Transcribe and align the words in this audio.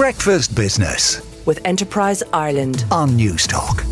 Breakfast 0.00 0.56
Business 0.56 1.20
with 1.44 1.60
Enterprise 1.66 2.22
Ireland. 2.32 2.86
on 2.90 3.10
Newstalk. 3.10 3.84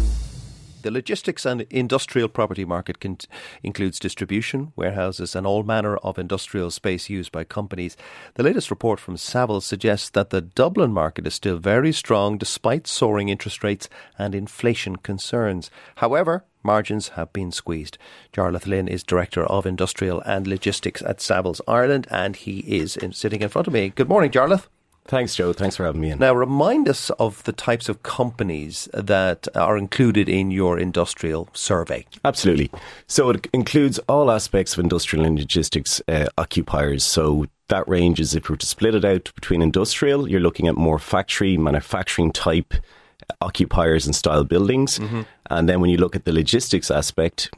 The 0.81 0.91
logistics 0.91 1.45
and 1.45 1.67
industrial 1.69 2.31
property 2.31 2.65
market 2.65 2.99
con- 2.99 3.19
includes 3.63 3.99
distribution, 3.99 4.73
warehouses, 4.75 5.37
and 5.37 5.47
all 5.47 5.65
manner 5.65 5.99
of 5.99 6.19
industrial 6.19 6.71
space 6.71 7.11
used 7.11 7.31
by 7.31 7.45
companies. 7.45 7.95
The 8.37 8.43
latest 8.43 8.71
report 8.71 9.01
from 9.01 9.17
Savills 9.17 9.65
suggests 9.65 10.09
that 10.09 10.31
the 10.31 10.41
Dublin 10.41 10.93
market 10.93 11.27
is 11.27 11.35
still 11.35 11.59
very 11.59 11.93
strong 11.93 12.39
despite 12.39 12.87
soaring 12.87 13.29
interest 13.29 13.63
rates 13.63 13.91
and 14.19 14.35
inflation 14.35 14.97
concerns. 14.97 15.71
However, 15.97 16.47
margins 16.63 17.09
have 17.09 17.35
been 17.35 17.53
squeezed. 17.53 17.99
Jarlath 18.33 18.67
Lynn 18.67 18.89
is 18.89 19.03
Director 19.03 19.45
of 19.45 19.67
Industrial 19.67 20.23
and 20.23 20.47
Logistics 20.47 21.03
at 21.03 21.19
Savills 21.19 21.61
Ireland, 21.69 22.07
and 22.11 22.35
he 22.35 22.61
is 22.61 22.97
in, 22.97 23.13
sitting 23.13 23.43
in 23.43 23.51
front 23.51 23.67
of 23.67 23.75
me. 23.75 23.91
Good 23.91 24.09
morning, 24.09 24.31
Jarlath. 24.31 24.69
Thanks, 25.09 25.35
Joe. 25.35 25.55
Thanks 25.55 25.75
for 25.75 25.85
having 25.85 26.03
me 26.03 26.11
in. 26.11 26.19
Now, 26.19 26.35
remind 26.35 26.87
us 26.87 27.09
of 27.19 27.43
the 27.45 27.53
types 27.53 27.89
of 27.89 28.03
companies 28.03 28.91
that 28.93 29.49
are 29.57 29.79
included 29.79 30.29
in 30.29 30.51
your 30.51 30.79
industrial 30.79 31.49
survey. 31.55 32.05
Absolutely. 32.27 32.71
So 33.07 33.31
it 33.31 33.47
includes 33.55 33.99
all 34.01 34.31
aspects 34.31 34.75
of 34.75 34.81
industrial 34.81 35.25
and 35.25 35.39
logistics 35.39 36.03
uh, 36.09 36.27
occupiers. 36.37 37.05
So 37.05 37.47
that 37.69 37.89
ranges, 37.89 38.35
if 38.35 38.49
we 38.49 38.53
were 38.53 38.59
to 38.59 38.67
split 38.67 38.95
it 38.95 39.05
out 39.05 39.33
between 39.35 39.63
industrial, 39.63 40.29
you're 40.29 40.41
looking 40.41 40.69
at 40.69 40.75
more 40.75 40.99
factory, 40.99 41.57
manufacturing 41.57 42.31
type 42.31 42.75
occupiers 43.41 44.05
and 44.05 44.15
style 44.15 44.45
buildings. 44.45 45.01
And 45.51 45.69
then 45.69 45.81
when 45.81 45.89
you 45.89 45.97
look 45.97 46.17
at 46.17 46.27
the 46.27 46.33
logistics 46.33 46.91
aspect, 46.91 47.51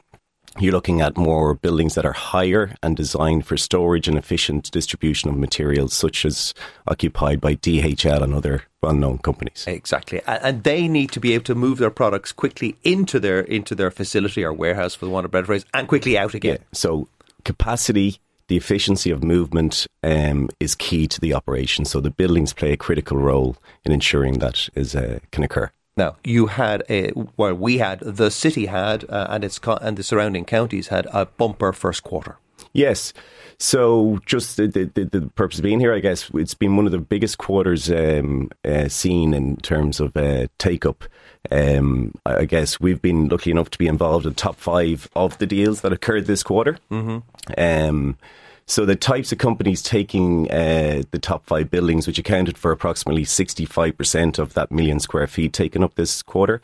you're 0.59 0.73
looking 0.73 1.01
at 1.01 1.17
more 1.17 1.55
buildings 1.55 1.95
that 1.95 2.05
are 2.05 2.13
higher 2.13 2.75
and 2.83 2.97
designed 2.97 3.45
for 3.45 3.57
storage 3.57 4.07
and 4.07 4.17
efficient 4.17 4.69
distribution 4.71 5.29
of 5.29 5.37
materials, 5.37 5.93
such 5.93 6.25
as 6.25 6.53
occupied 6.87 7.39
by 7.39 7.55
DHL 7.55 8.21
and 8.21 8.33
other 8.33 8.63
well-known 8.81 9.19
companies. 9.19 9.63
Exactly, 9.67 10.21
and 10.27 10.63
they 10.63 10.87
need 10.87 11.11
to 11.11 11.19
be 11.19 11.33
able 11.33 11.45
to 11.45 11.55
move 11.55 11.77
their 11.77 11.91
products 11.91 12.31
quickly 12.31 12.75
into 12.83 13.19
their 13.19 13.41
into 13.41 13.75
their 13.75 13.91
facility 13.91 14.43
or 14.43 14.51
warehouse, 14.51 14.93
for 14.93 15.05
the 15.05 15.11
want 15.11 15.25
of 15.25 15.31
a 15.31 15.33
better 15.33 15.47
phrase, 15.47 15.65
and 15.73 15.87
quickly 15.87 16.17
out 16.17 16.33
again. 16.33 16.57
Yeah. 16.59 16.65
So 16.73 17.07
capacity, 17.45 18.19
the 18.47 18.57
efficiency 18.57 19.11
of 19.11 19.23
movement 19.23 19.87
um, 20.03 20.49
is 20.59 20.75
key 20.75 21.07
to 21.07 21.21
the 21.21 21.33
operation. 21.33 21.85
So 21.85 22.01
the 22.01 22.11
buildings 22.11 22.53
play 22.53 22.73
a 22.73 22.77
critical 22.77 23.17
role 23.17 23.55
in 23.85 23.91
ensuring 23.91 24.39
that 24.39 24.67
is 24.75 24.95
uh, 24.95 25.19
can 25.31 25.43
occur. 25.43 25.71
Now, 26.01 26.15
you 26.23 26.47
had 26.47 26.81
a 26.89 27.11
well, 27.37 27.53
we 27.53 27.77
had 27.77 27.99
the 27.99 28.31
city 28.31 28.65
had, 28.65 29.07
uh, 29.07 29.27
and 29.29 29.43
its 29.43 29.59
co- 29.59 29.77
and 29.81 29.97
the 29.97 30.01
surrounding 30.01 30.45
counties 30.45 30.87
had 30.87 31.05
a 31.13 31.27
bumper 31.27 31.71
first 31.73 32.01
quarter. 32.01 32.37
Yes. 32.73 33.13
So, 33.59 34.19
just 34.25 34.57
the, 34.57 34.65
the, 34.67 35.05
the 35.05 35.29
purpose 35.35 35.59
of 35.59 35.63
being 35.63 35.79
here, 35.79 35.93
I 35.93 35.99
guess, 35.99 36.31
it's 36.33 36.55
been 36.55 36.75
one 36.75 36.87
of 36.87 36.91
the 36.91 36.97
biggest 36.97 37.37
quarters 37.37 37.91
um, 37.91 38.49
uh, 38.65 38.87
seen 38.87 39.35
in 39.35 39.57
terms 39.57 39.99
of 39.99 40.17
uh, 40.17 40.47
take 40.57 40.87
up. 40.87 41.03
Um, 41.51 42.15
I 42.25 42.37
I 42.37 42.45
guess 42.45 42.79
we've 42.79 43.01
been 43.01 43.27
lucky 43.27 43.51
enough 43.51 43.69
to 43.69 43.77
be 43.77 43.85
involved 43.85 44.25
in 44.25 44.33
top 44.33 44.55
five 44.55 45.07
of 45.15 45.37
the 45.37 45.45
deals 45.45 45.81
that 45.81 45.93
occurred 45.93 46.25
this 46.25 46.41
quarter. 46.41 46.79
Mm-hmm. 46.89 47.19
Um, 47.59 48.17
so, 48.65 48.85
the 48.85 48.95
types 48.95 49.31
of 49.31 49.37
companies 49.37 49.81
taking 49.81 50.49
uh, 50.51 51.03
the 51.11 51.19
top 51.19 51.45
five 51.45 51.69
buildings, 51.69 52.07
which 52.07 52.17
accounted 52.19 52.57
for 52.57 52.71
approximately 52.71 53.23
65% 53.23 54.39
of 54.39 54.53
that 54.53 54.71
million 54.71 54.99
square 54.99 55.27
feet 55.27 55.51
taken 55.53 55.83
up 55.83 55.95
this 55.95 56.21
quarter, 56.23 56.61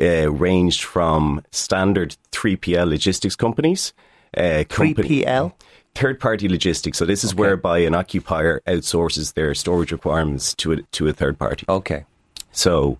uh, 0.00 0.30
ranged 0.30 0.82
from 0.84 1.42
standard 1.50 2.16
3PL 2.32 2.88
logistics 2.88 3.34
companies. 3.36 3.92
Uh, 4.36 4.62
company- 4.68 5.24
PL. 5.24 5.56
third 5.96 6.20
party 6.20 6.48
logistics. 6.48 6.98
So 6.98 7.04
this 7.04 7.24
is 7.24 7.34
whereby 7.34 7.78
an 7.78 7.96
occupier 7.96 8.60
outsources 8.68 9.34
their 9.34 9.52
storage 9.56 9.90
requirements 9.90 10.54
to 10.56 10.72
a, 10.72 10.82
to 10.82 11.08
a 11.08 11.12
third 11.12 11.36
party. 11.36 11.64
Okay, 11.68 12.04
So, 12.52 12.98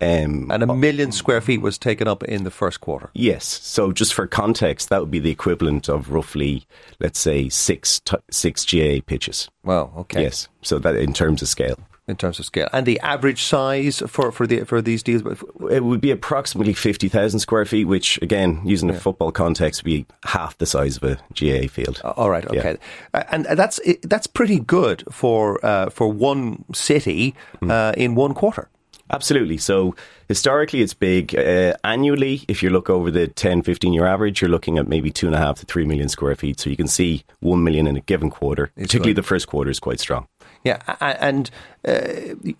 um, 0.00 0.50
and 0.50 0.62
a 0.62 0.74
million 0.74 1.12
square 1.12 1.40
feet 1.40 1.60
was 1.60 1.78
taken 1.78 2.08
up 2.08 2.22
in 2.24 2.44
the 2.44 2.50
first 2.50 2.80
quarter. 2.80 3.10
yes. 3.14 3.44
So 3.46 3.92
just 3.92 4.14
for 4.14 4.26
context, 4.26 4.88
that 4.88 5.00
would 5.00 5.10
be 5.10 5.18
the 5.20 5.30
equivalent 5.30 5.88
of 5.88 6.10
roughly, 6.10 6.64
let's 7.00 7.18
say, 7.18 7.48
six 7.48 8.00
t- 8.00 8.16
six 8.30 8.64
GAA 8.64 9.00
pitches. 9.06 9.48
Wow. 9.64 9.92
Okay. 9.96 10.22
Yes. 10.22 10.48
So 10.62 10.78
that 10.78 10.96
in 10.96 11.12
terms 11.12 11.42
of 11.42 11.48
scale. 11.48 11.78
In 12.08 12.16
terms 12.16 12.40
of 12.40 12.44
scale, 12.44 12.68
and 12.72 12.86
the 12.86 12.98
average 13.00 13.42
size 13.44 14.02
for 14.08 14.32
for 14.32 14.44
the 14.44 14.64
for 14.64 14.82
these 14.82 15.00
deals. 15.00 15.22
It 15.70 15.84
would 15.84 16.00
be 16.00 16.10
approximately 16.10 16.72
50,000 16.72 17.38
square 17.38 17.64
feet, 17.64 17.84
which, 17.84 18.18
again, 18.20 18.60
using 18.64 18.90
a 18.90 18.94
football 18.94 19.30
context, 19.30 19.84
would 19.84 19.90
be 19.90 20.06
half 20.24 20.58
the 20.58 20.66
size 20.66 20.96
of 20.96 21.04
a 21.04 21.14
GAA 21.38 21.68
field. 21.68 22.00
All 22.02 22.28
right, 22.28 22.44
okay, 22.46 22.78
Uh, 23.14 23.22
and 23.30 23.44
that's 23.44 23.78
that's 24.02 24.26
pretty 24.26 24.58
good 24.58 25.04
for 25.12 25.64
uh, 25.64 25.88
for 25.90 26.08
one 26.12 26.64
city 26.74 27.32
uh, 27.62 27.92
in 27.96 28.16
one 28.16 28.34
quarter. 28.34 28.68
Absolutely. 29.10 29.58
So 29.58 29.94
historically, 30.28 30.82
it's 30.82 30.94
big. 30.94 31.36
Uh, 31.36 31.74
annually, 31.84 32.44
if 32.48 32.62
you 32.62 32.70
look 32.70 32.88
over 32.88 33.10
the 33.10 33.26
10, 33.26 33.62
15 33.62 33.92
year 33.92 34.06
average, 34.06 34.40
you're 34.40 34.50
looking 34.50 34.78
at 34.78 34.88
maybe 34.88 35.10
two 35.10 35.26
and 35.26 35.34
a 35.34 35.38
half 35.38 35.58
to 35.60 35.66
three 35.66 35.84
million 35.84 36.08
square 36.08 36.34
feet. 36.36 36.60
So 36.60 36.70
you 36.70 36.76
can 36.76 36.88
see 36.88 37.24
one 37.40 37.64
million 37.64 37.86
in 37.86 37.96
a 37.96 38.00
given 38.00 38.30
quarter. 38.30 38.70
Particularly 38.76 39.12
the 39.12 39.22
first 39.22 39.48
quarter 39.48 39.70
is 39.70 39.80
quite 39.80 40.00
strong. 40.00 40.26
Yeah, 40.64 40.78
and 41.00 41.50
uh, 41.88 42.00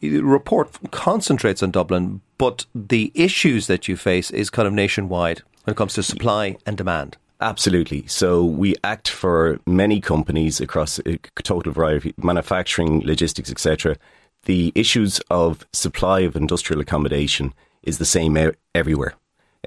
the 0.01 0.21
report 0.23 0.71
concentrates 0.91 1.63
on 1.63 1.71
Dublin, 1.71 2.23
but 2.39 2.65
the 2.75 3.13
issues 3.15 3.67
that 3.67 3.89
you 3.89 3.97
face 3.97 4.31
is 4.31 4.49
kind 4.49 4.67
of 4.67 4.73
nationwide 4.73 5.43
when 5.65 5.73
it 5.73 5.77
comes 5.77 5.95
to 5.95 6.03
supply 6.03 6.57
and 6.65 6.79
demand. 6.79 7.19
Absolutely. 7.43 8.07
So 8.07 8.45
we 8.45 8.75
act 8.85 9.09
for 9.09 9.61
many 9.67 10.01
companies 10.01 10.61
across 10.61 10.99
a 11.01 11.19
total 11.43 11.73
variety, 11.73 12.15
manufacturing, 12.19 13.01
logistics, 13.01 13.51
etc. 13.51 13.97
The 14.45 14.73
issues 14.75 15.21
of 15.31 15.67
supply 15.73 16.21
of 16.21 16.35
industrial 16.37 16.81
accommodation 16.81 17.53
is 17.83 17.99
the 17.99 18.05
same 18.05 18.37
everywhere. 18.75 19.15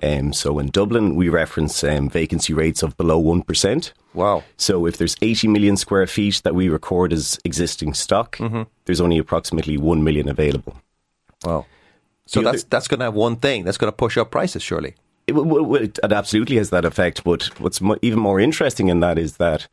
Um, 0.01 0.34
so 0.34 0.57
in 0.57 0.67
Dublin, 0.72 1.16
we 1.16 1.29
reference 1.29 1.84
um, 1.84 2.09
vacancy 2.09 2.51
rates 2.53 2.81
of 2.81 2.97
below 2.97 3.19
one 3.19 3.44
percent. 3.44 3.94
Wow. 4.16 4.44
So 4.57 4.85
if 4.88 4.97
there's 4.97 5.16
80 5.22 5.47
million 5.50 5.78
square 5.78 6.07
feet 6.07 6.41
that 6.44 6.56
we 6.56 6.67
record 6.69 7.13
as 7.13 7.39
existing 7.45 7.94
stock, 7.94 8.38
there's 8.85 9.00
only 9.01 9.19
approximately 9.19 9.78
1 9.78 10.03
million 10.03 10.28
available. 10.28 10.75
Wow. 11.45 11.66
So 12.25 12.41
The 12.41 12.50
other- 12.50 12.57
that's 12.57 12.63
that's 12.69 12.88
going 12.88 13.00
to 13.00 13.06
have 13.06 13.13
one 13.13 13.35
thing 13.35 13.63
that's 13.66 13.78
going 13.78 13.91
to 13.91 13.95
push 13.95 14.17
up 14.17 14.31
prices, 14.31 14.63
surely. 14.63 14.95
It, 15.28 15.33
w- 15.33 15.75
it 15.75 16.00
absolutely 16.03 16.57
has 16.57 16.69
that 16.72 16.83
effect, 16.85 17.23
but 17.23 17.57
what's 17.59 17.79
mo- 17.79 17.97
even 18.01 18.19
more 18.19 18.39
interesting 18.41 18.89
in 18.89 19.00
that 19.01 19.17
is 19.19 19.38
that 19.38 19.67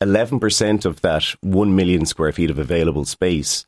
11% 0.00 0.84
of 0.84 1.00
that 1.00 1.24
1 1.40 1.74
million 1.76 2.06
square 2.06 2.32
feet 2.32 2.50
of 2.50 2.58
available 2.58 3.04
space 3.04 3.66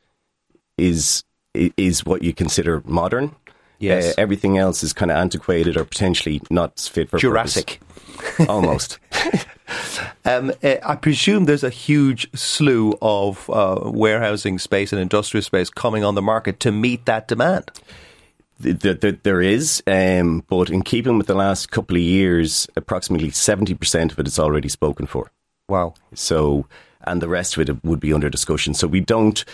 is 0.78 1.24
is 1.54 2.04
what 2.04 2.22
you 2.22 2.32
consider 2.32 2.82
modern. 2.84 3.34
Yes. 3.78 4.06
Uh, 4.06 4.14
everything 4.18 4.58
else 4.58 4.82
is 4.82 4.92
kind 4.92 5.10
of 5.10 5.16
antiquated 5.16 5.76
or 5.76 5.84
potentially 5.84 6.40
not 6.50 6.78
fit 6.80 7.10
for 7.10 7.18
Jurassic. 7.18 7.80
purpose. 8.16 8.48
Almost. 8.48 8.98
Um, 10.26 10.52
uh, 10.62 10.76
I 10.82 10.96
presume 10.96 11.44
there's 11.44 11.64
a 11.64 11.70
huge 11.70 12.30
slew 12.34 12.96
of 13.02 13.48
uh, 13.50 13.80
warehousing 13.84 14.58
space 14.58 14.92
and 14.92 15.00
industrial 15.00 15.42
space 15.42 15.68
coming 15.68 16.02
on 16.02 16.14
the 16.14 16.22
market 16.22 16.60
to 16.60 16.72
meet 16.72 17.04
that 17.04 17.28
demand. 17.28 17.70
Th- 18.62 18.78
th- 18.78 19.00
th- 19.00 19.18
there 19.22 19.42
is, 19.42 19.82
um, 19.86 20.42
but 20.48 20.70
in 20.70 20.82
keeping 20.82 21.18
with 21.18 21.26
the 21.26 21.34
last 21.34 21.70
couple 21.70 21.96
of 21.96 22.02
years, 22.02 22.66
approximately 22.76 23.30
70% 23.30 24.12
of 24.12 24.18
it 24.18 24.26
is 24.26 24.38
already 24.38 24.68
spoken 24.68 25.06
for. 25.06 25.30
Wow. 25.68 25.94
So, 26.14 26.66
and 27.06 27.20
the 27.20 27.28
rest 27.28 27.56
of 27.56 27.68
it 27.68 27.84
would 27.84 28.00
be 28.00 28.12
under 28.12 28.30
discussion. 28.30 28.74
So 28.74 28.86
we 28.86 29.00
don't, 29.00 29.44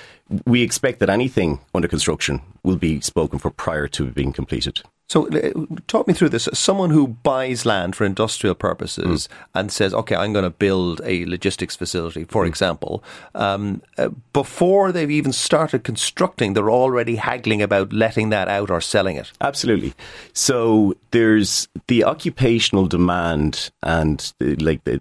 we 0.47 0.62
expect 0.62 0.99
that 1.00 1.11
anything 1.11 1.61
under 1.75 1.88
construction 1.88 2.41
will 2.62 2.77
be 2.77 3.00
spoken 3.00 3.38
for 3.38 3.50
prior 3.50 3.88
to 3.88 4.06
being 4.06 4.33
completed. 4.33 4.83
So, 5.11 5.27
uh, 5.27 5.50
talk 5.89 6.06
me 6.06 6.15
through 6.15 6.28
this. 6.28 6.49
Someone 6.53 6.91
who 6.91 7.09
buys 7.09 7.66
land 7.66 7.97
for 7.97 8.05
industrial 8.05 8.55
purposes 8.55 9.28
and 9.56 9.72
says, 9.72 9.93
"Okay, 9.93 10.15
I'm 10.15 10.33
going 10.33 10.44
to 10.44 10.50
build 10.50 11.00
a 11.05 11.27
logistics 11.27 11.75
facility," 11.75 12.22
for 12.22 12.47
example, 12.47 13.03
um, 13.34 13.83
uh, 13.99 14.10
before 14.33 14.93
they've 14.93 15.10
even 15.10 15.33
started 15.33 15.83
constructing, 15.83 16.53
they're 16.53 16.71
already 16.71 17.16
haggling 17.16 17.60
about 17.60 17.92
letting 17.92 18.30
that 18.30 18.47
out 18.47 18.71
or 18.71 18.80
selling 18.80 19.16
it. 19.16 19.33
Absolutely. 19.41 19.95
So 20.33 20.95
there's 21.10 21.66
the 21.89 22.04
occupational 22.04 22.86
demand 22.86 23.72
and 23.83 24.33
the, 24.39 24.54
like 24.57 24.84
the, 24.84 25.01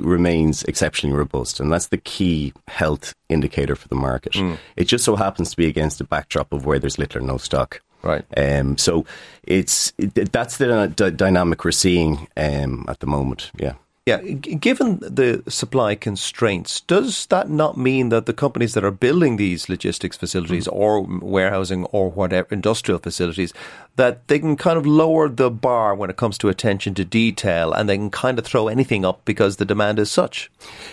remains 0.00 0.62
exceptionally 0.64 1.16
robust, 1.16 1.60
and 1.60 1.72
that's 1.72 1.88
the 1.88 1.98
key 1.98 2.52
health 2.68 3.14
indicator 3.28 3.76
for 3.76 3.88
the 3.88 3.94
market. 3.94 4.34
It 4.76 4.84
just 4.84 5.04
so 5.04 5.16
happens 5.16 5.50
to 5.50 5.56
be 5.56 5.66
against 5.66 6.00
a 6.00 6.04
backdrop 6.04 6.52
of 6.52 6.66
where 6.66 6.78
there's 6.78 6.98
little 6.98 7.22
or 7.22 7.26
no 7.26 7.36
stock. 7.38 7.80
Right. 8.02 8.24
Um, 8.36 8.76
so 8.76 9.06
it's 9.44 9.92
it, 9.96 10.30
that's 10.32 10.58
the 10.58 10.92
d- 10.94 11.10
dynamic 11.10 11.64
we're 11.64 11.70
seeing 11.70 12.28
um, 12.36 12.84
at 12.88 13.00
the 13.00 13.06
moment. 13.06 13.50
Yeah. 13.56 13.74
Yeah, 14.06 14.20
given 14.20 14.98
the 14.98 15.42
supply 15.48 15.94
constraints, 15.94 16.82
does 16.82 17.24
that 17.26 17.48
not 17.48 17.78
mean 17.78 18.10
that 18.10 18.26
the 18.26 18.34
companies 18.34 18.74
that 18.74 18.84
are 18.84 18.90
building 18.90 19.38
these 19.38 19.70
logistics 19.70 20.14
facilities 20.14 20.66
mm. 20.66 20.74
or 20.74 21.00
warehousing 21.00 21.86
or 21.86 22.10
whatever 22.10 22.48
industrial 22.50 22.98
facilities 22.98 23.54
that 23.96 24.28
they 24.28 24.38
can 24.38 24.56
kind 24.56 24.76
of 24.76 24.86
lower 24.86 25.30
the 25.30 25.50
bar 25.50 25.94
when 25.94 26.10
it 26.10 26.16
comes 26.16 26.36
to 26.36 26.50
attention 26.50 26.92
to 26.92 27.04
detail 27.06 27.72
and 27.72 27.88
they 27.88 27.96
can 27.96 28.10
kind 28.10 28.38
of 28.38 28.44
throw 28.44 28.68
anything 28.68 29.06
up 29.06 29.24
because 29.24 29.56
the 29.56 29.64
demand 29.64 29.98
is 29.98 30.10
such? 30.10 30.50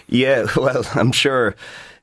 Yeah, 0.08 0.46
well, 0.56 0.86
I'm 0.96 1.12
sure 1.12 1.58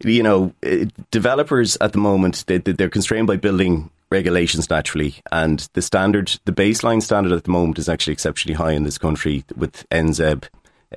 you 0.04 0.22
know 0.22 0.52
eh, 0.62 0.84
developers 1.10 1.78
at 1.80 1.92
the 1.92 1.98
moment 1.98 2.44
they, 2.48 2.58
they're 2.58 2.90
constrained 2.90 3.28
by 3.28 3.38
building 3.38 3.88
regulations 4.10 4.68
naturally. 4.68 5.16
And 5.32 5.68
the 5.72 5.82
standard, 5.82 6.38
the 6.44 6.52
baseline 6.52 7.02
standard 7.02 7.32
at 7.32 7.44
the 7.44 7.50
moment 7.50 7.78
is 7.78 7.88
actually 7.88 8.12
exceptionally 8.12 8.56
high 8.56 8.72
in 8.72 8.84
this 8.84 8.98
country 8.98 9.44
with 9.56 9.88
NZEB 9.90 10.44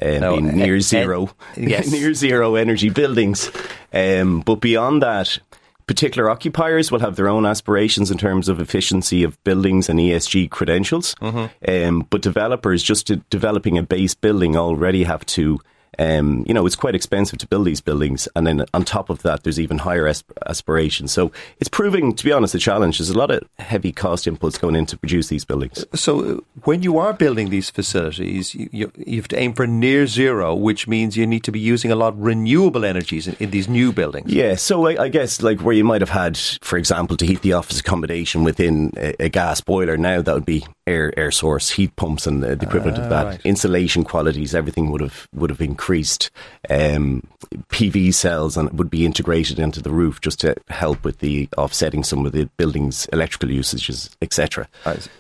um, 0.02 0.20
no, 0.20 0.32
being 0.38 0.56
near 0.56 0.80
zero, 0.80 1.30
yes. 1.58 1.92
near 1.92 2.14
zero 2.14 2.56
energy 2.56 2.90
buildings. 2.90 3.52
Um, 3.94 4.42
but 4.42 4.56
beyond 4.56 5.02
that, 5.02 5.40
particular 5.88 6.30
occupiers 6.30 6.92
will 6.92 7.00
have 7.00 7.16
their 7.16 7.28
own 7.28 7.46
aspirations 7.46 8.12
in 8.12 8.18
terms 8.18 8.48
of 8.48 8.60
efficiency 8.60 9.24
of 9.24 9.42
buildings 9.44 9.90
and 9.90 10.00
ESG 10.00 10.50
credentials. 10.50 11.16
Mm-hmm. 11.16 11.70
Um, 11.70 12.08
but 12.10 12.22
developers, 12.22 12.82
just 12.84 13.12
developing 13.30 13.78
a 13.78 13.84
base 13.84 14.16
building, 14.16 14.56
already 14.56 15.04
have 15.04 15.26
to 15.28 15.60
um, 16.00 16.46
you 16.48 16.54
know, 16.54 16.66
it's 16.66 16.76
quite 16.76 16.96
expensive 16.96 17.40
to 17.40 17.48
build 17.48 17.66
these 17.66 17.82
buildings. 17.82 18.28
And 18.36 18.48
then 18.48 18.66
on 18.74 18.86
top 18.86 19.10
of 19.10 19.22
that, 19.24 19.44
there's 19.44 19.60
even 19.60 19.78
higher 19.78 20.08
asp- 20.08 20.32
aspirations. 20.48 21.12
So 21.12 21.32
it's 21.60 21.70
proving, 21.70 22.16
to 22.16 22.24
be 22.24 22.32
honest, 22.32 22.56
a 22.56 22.60
challenge. 22.60 22.98
There's 22.98 23.10
a 23.10 23.18
lot 23.18 23.32
of 23.32 23.44
heavy 23.60 23.92
cost 23.92 24.26
inputs 24.26 24.60
going 24.60 24.76
in 24.76 24.86
to 24.88 24.98
produce 24.98 25.28
these 25.28 25.44
buildings. 25.44 25.86
So 25.94 26.38
uh, 26.38 26.40
when 26.64 26.82
you 26.82 26.98
are 26.98 27.14
building 27.14 27.50
these 27.50 27.70
facilities, 27.70 28.56
you, 28.56 28.70
you, 28.72 28.92
you 28.98 29.18
have 29.18 29.28
to 29.30 29.40
aim 29.40 29.54
for 29.54 29.68
near 29.68 30.08
zero, 30.08 30.56
which 30.56 30.88
means 30.88 31.18
you 31.18 31.28
need 31.28 31.44
to 31.44 31.52
be 31.52 31.60
using 31.60 31.92
a 31.92 31.96
lot 31.96 32.14
of 32.14 32.20
renewable 32.20 32.86
energies 32.86 33.28
in, 33.28 33.36
in 33.40 33.52
these 33.52 33.68
new 33.68 33.92
buildings. 33.92 34.32
Yeah. 34.32 34.56
So 34.56 34.88
I, 34.88 35.04
I, 35.04 35.08
guess 35.10 35.42
like 35.42 35.60
where 35.62 35.76
you 35.76 35.84
might 35.84 36.02
have 36.02 36.10
had, 36.10 36.38
for 36.38 36.78
example, 36.78 37.18
to 37.18 37.26
heat 37.26 37.42
the 37.42 37.54
office 37.54 37.80
accommodation 37.80 38.44
within 38.44 38.92
a, 38.96 39.26
a 39.26 39.30
gas 39.30 39.60
boiler, 39.60 39.98
now 39.98 40.22
that 40.22 40.34
would 40.34 40.46
be 40.46 40.66
air 40.88 41.14
air 41.18 41.32
source 41.32 41.70
heat 41.70 41.96
pumps 41.96 42.26
and 42.26 42.42
the, 42.42 42.56
the 42.56 42.66
equivalent 42.66 42.98
of 42.98 43.10
that. 43.10 43.26
Right. 43.26 43.42
Insulation 43.46 44.04
qualities, 44.04 44.56
everything 44.56 44.90
would 44.92 45.02
have 45.02 45.28
would 45.34 45.50
have 45.50 45.62
increased 45.62 45.81
increased 45.81 46.30
um, 46.69 47.24
PV 47.69 48.13
cells 48.13 48.56
and 48.56 48.72
would 48.78 48.92
be 48.92 49.04
integrated 49.04 49.57
into 49.57 49.81
the 49.81 49.89
roof 49.89 50.22
just 50.22 50.39
to 50.42 50.56
help 50.69 51.04
with 51.04 51.18
the 51.19 51.50
offsetting 51.57 52.04
some 52.04 52.24
of 52.24 52.33
the 52.33 52.45
building's 52.57 53.07
electrical 53.07 53.50
usages, 53.50 54.16
etc. 54.22 54.68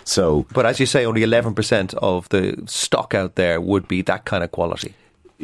So, 0.03 0.45
but 0.53 0.67
as 0.67 0.79
you 0.79 0.85
say, 0.85 1.03
only 1.03 1.23
eleven 1.23 1.55
percent 1.55 1.95
of 1.95 2.29
the 2.29 2.61
stock 2.67 3.15
out 3.15 3.35
there 3.35 3.59
would 3.59 3.87
be 3.87 4.03
that 4.03 4.25
kind 4.25 4.43
of 4.43 4.51
quality 4.51 4.93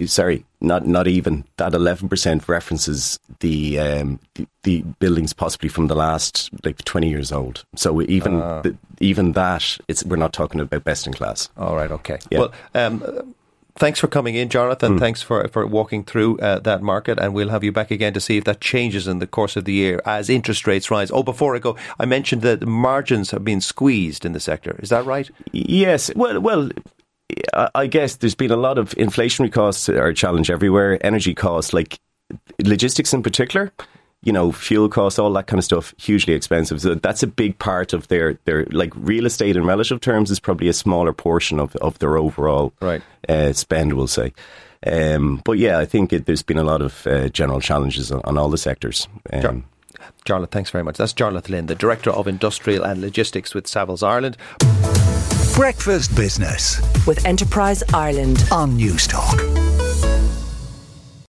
sorry, 0.06 0.46
not 0.62 0.86
not 0.86 1.08
even 1.08 1.44
that 1.58 1.74
eleven 1.74 2.08
percent 2.08 2.48
references 2.48 3.20
the, 3.40 3.80
um, 3.80 4.20
the, 4.36 4.48
the 4.62 4.82
buildings 5.00 5.34
possibly 5.34 5.70
from 5.70 5.88
the 5.88 5.96
last 5.96 6.52
like 6.64 6.84
twenty 6.86 7.10
years 7.10 7.32
old. 7.32 7.66
So 7.76 8.04
even 8.04 8.40
uh, 8.40 8.62
the, 8.62 8.78
even 9.00 9.32
that, 9.32 9.80
it's 9.88 10.06
we're 10.06 10.18
not 10.18 10.34
talking 10.34 10.62
about 10.62 10.84
best 10.84 11.08
in 11.08 11.14
class. 11.14 11.50
All 11.58 11.76
right, 11.76 11.90
okay. 11.90 12.20
Yeah. 12.30 12.40
Well, 12.40 12.54
um, 12.76 13.34
thanks 13.78 14.00
for 14.00 14.08
coming 14.08 14.36
in, 14.36 14.50
Jonathan. 14.50 14.96
Mm. 14.96 15.00
Thanks 15.00 15.22
for, 15.22 15.48
for 15.48 15.66
walking 15.66 16.04
through 16.04 16.38
uh, 16.40 16.60
that 16.60 16.82
market, 16.82 17.20
and 17.20 17.34
we'll 17.34 17.50
have 17.50 17.64
you 17.64 17.72
back 17.72 17.92
again 17.92 18.14
to 18.14 18.20
see 18.20 18.38
if 18.38 18.44
that 18.44 18.62
changes 18.62 19.08
in 19.08 19.20
the 19.20 19.28
course 19.28 19.56
of 19.56 19.66
the 19.66 19.74
year 19.74 20.02
as 20.06 20.30
interest 20.30 20.68
rates 20.68 20.92
rise. 20.92 21.12
Oh, 21.12 21.24
before 21.24 21.56
I 21.56 21.60
go, 21.60 21.78
I 22.00 22.06
mentioned 22.06 22.42
that 22.42 22.68
margins 22.68 23.32
have 23.32 23.44
been 23.44 23.62
squeezed 23.62 24.26
in 24.26 24.34
the 24.34 24.40
sector. 24.40 24.78
Is 24.82 24.90
that 24.90 25.06
right? 25.06 25.30
Yes. 25.52 26.12
Well, 26.16 26.40
well. 26.42 26.70
I 27.76 27.88
guess 27.88 28.16
there's 28.16 28.36
been 28.36 28.52
a 28.52 28.56
lot 28.56 28.78
of 28.78 28.92
inflationary 28.92 29.52
costs 29.52 29.90
are 29.90 30.08
a 30.08 30.14
challenge 30.14 30.50
everywhere. 30.50 30.98
Energy 31.06 31.34
costs, 31.34 31.74
like 31.74 32.00
logistics 32.64 33.14
in 33.14 33.22
particular, 33.22 33.74
you 34.24 34.34
know, 34.34 34.52
fuel 34.52 34.90
costs, 34.90 35.20
all 35.20 35.32
that 35.34 35.48
kind 35.48 35.60
of 35.60 35.64
stuff, 35.64 35.94
hugely 35.98 36.34
expensive. 36.34 36.82
So 36.82 36.96
that's 36.96 37.24
a 37.24 37.28
big 37.28 37.60
part 37.60 37.94
of 37.94 38.08
their, 38.08 38.40
their 38.46 38.66
like 38.66 38.92
real 38.96 39.26
estate 39.26 39.56
in 39.56 39.66
relative 39.66 40.02
terms 40.02 40.32
is 40.32 40.40
probably 40.40 40.68
a 40.68 40.74
smaller 40.74 41.14
portion 41.14 41.60
of, 41.60 41.76
of 41.78 42.00
their 42.00 42.18
overall 42.18 42.74
right. 42.82 43.02
uh, 43.30 43.54
spend, 43.54 43.94
we'll 43.94 44.08
say. 44.08 44.34
Um, 44.86 45.42
but 45.44 45.54
yeah, 45.54 45.80
I 45.80 45.86
think 45.86 46.14
it, 46.14 46.26
there's 46.26 46.44
been 46.44 46.58
a 46.58 46.64
lot 46.64 46.82
of 46.82 47.06
uh, 47.08 47.30
general 47.30 47.60
challenges 47.60 48.12
on, 48.12 48.22
on, 48.26 48.38
all 48.38 48.50
the 48.50 48.58
sectors. 48.58 49.08
Um, 49.34 49.66
Jarlath, 50.26 50.52
thanks 50.52 50.70
very 50.70 50.84
much. 50.84 50.98
That's 50.98 51.14
Jarlath 51.14 51.50
Lynn, 51.50 51.66
the 51.66 51.76
Director 51.76 52.12
of 52.12 52.28
Industrial 52.28 52.84
and 52.84 53.02
Logistics 53.02 53.56
with 53.56 53.66
Savills 53.66 54.04
Ireland. 54.06 54.38
Breakfast 55.56 56.16
Business 56.16 56.80
with 57.08 57.26
Enterprise 57.26 57.82
Ireland 57.94 58.46
on 58.52 58.78
Newstalk. 58.78 59.57